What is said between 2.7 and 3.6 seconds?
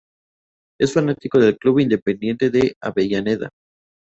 Avellaneda.